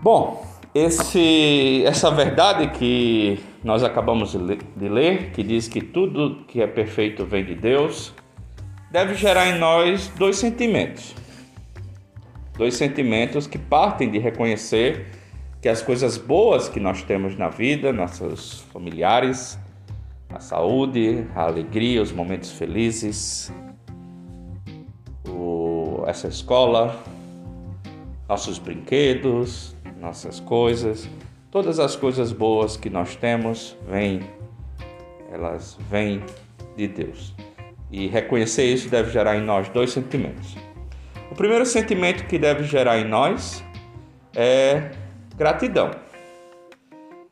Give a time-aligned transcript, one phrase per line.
[0.00, 6.68] Bom, esse, essa verdade que nós acabamos de ler, que diz que tudo que é
[6.68, 8.14] perfeito vem de Deus,
[8.92, 11.16] deve gerar em nós dois sentimentos.
[12.56, 15.06] Dois sentimentos que partem de reconhecer
[15.60, 19.58] que as coisas boas que nós temos na vida, nossos familiares,
[20.32, 23.52] a saúde, a alegria, os momentos felizes,
[25.28, 27.02] o, essa escola,
[28.28, 31.08] nossos brinquedos, nossas coisas,
[31.50, 34.20] todas as coisas boas que nós temos vêm,
[35.30, 36.22] elas vêm
[36.76, 37.34] de Deus.
[37.90, 40.56] E reconhecer isso deve gerar em nós dois sentimentos.
[41.30, 43.64] O primeiro sentimento que deve gerar em nós
[44.34, 44.90] é
[45.36, 45.90] gratidão.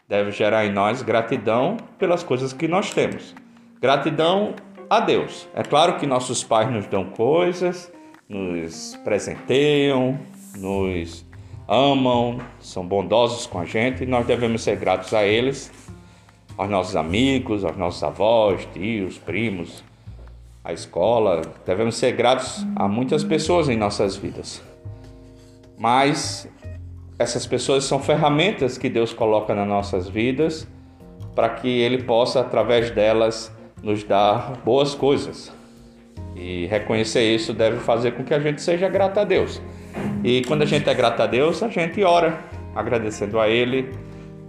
[0.08, 3.34] Deve gerar em nós gratidão pelas coisas que nós temos.
[3.80, 4.54] Gratidão
[4.88, 5.48] a Deus.
[5.54, 7.92] É claro que nossos pais nos dão coisas,
[8.28, 10.18] nos presenteiam,
[10.56, 11.26] nos
[11.68, 15.72] amam, são bondosos com a gente e nós devemos ser gratos a eles,
[16.56, 19.84] aos nossos amigos, aos nossos avós, tios, primos,
[20.64, 21.42] à escola.
[21.64, 24.62] Devemos ser gratos a muitas pessoas em nossas vidas.
[25.78, 26.48] Mas
[27.18, 30.66] essas pessoas são ferramentas que Deus coloca nas nossas vidas
[31.34, 35.52] para que Ele possa, através delas, nos dar boas coisas.
[36.34, 39.60] E reconhecer isso deve fazer com que a gente seja grato a Deus.
[40.26, 42.40] E quando a gente é grato a Deus, a gente ora,
[42.74, 43.92] agradecendo a Ele,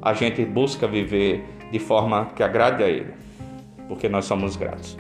[0.02, 3.14] a gente busca viver de forma que agrade a Ele,
[3.88, 4.98] porque nós somos gratos.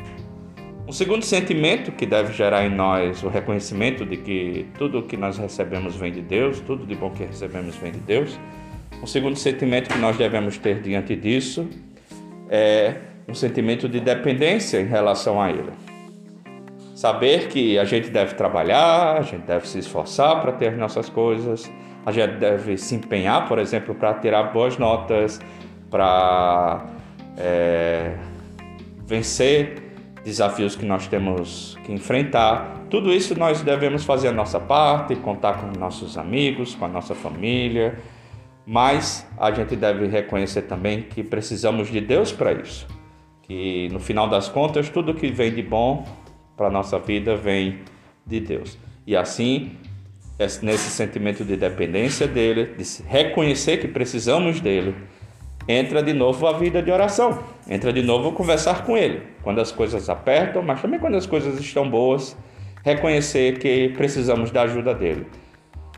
[0.87, 5.17] Um segundo sentimento que deve gerar em nós o reconhecimento de que tudo o que
[5.17, 8.39] nós recebemos vem de Deus, tudo de bom que recebemos vem de Deus.
[9.01, 11.67] Um segundo sentimento que nós devemos ter diante disso
[12.51, 15.86] é um sentimento de dependência em relação a Ele.
[16.97, 21.71] Saber que a gente deve trabalhar, a gente deve se esforçar para ter nossas coisas,
[22.03, 25.39] a gente deve se empenhar, por exemplo, para tirar boas notas,
[25.91, 26.87] para
[27.37, 28.15] é,
[29.05, 29.75] vencer
[30.25, 32.85] desafios que nós temos que enfrentar.
[32.89, 37.13] Tudo isso nós devemos fazer a nossa parte, contar com nossos amigos, com a nossa
[37.13, 37.99] família,
[38.65, 42.87] mas a gente deve reconhecer também que precisamos de Deus para isso.
[43.43, 46.03] Que no final das contas, tudo que vem de bom
[46.57, 47.79] para a nossa vida vem
[48.25, 48.77] de Deus.
[49.05, 49.77] E assim,
[50.61, 54.95] nesse sentimento de dependência dele, de reconhecer que precisamos dele,
[55.67, 59.21] entra de novo a vida de oração, entra de novo conversar com ele.
[59.43, 62.35] Quando as coisas apertam, mas também quando as coisas estão boas,
[62.83, 65.27] reconhecer que precisamos da ajuda dele.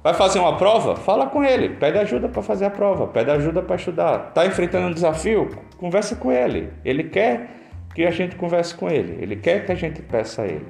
[0.01, 0.95] Vai fazer uma prova?
[0.95, 4.29] Fala com ele, pede ajuda para fazer a prova, pede ajuda para estudar.
[4.29, 5.49] Está enfrentando um desafio?
[5.77, 6.69] Conversa com ele.
[6.85, 7.49] Ele quer
[7.93, 10.65] que a gente converse com Ele, Ele quer que a gente peça a Ele.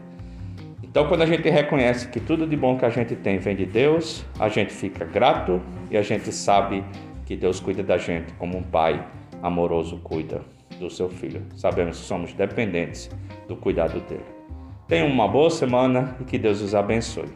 [0.83, 3.65] Então, quando a gente reconhece que tudo de bom que a gente tem vem de
[3.65, 6.83] Deus, a gente fica grato e a gente sabe
[7.25, 9.05] que Deus cuida da gente como um pai
[9.43, 10.41] amoroso cuida
[10.79, 11.43] do seu filho.
[11.55, 13.09] Sabemos que somos dependentes
[13.47, 14.25] do cuidado dele.
[14.87, 17.29] Tenha uma boa semana e que Deus os abençoe.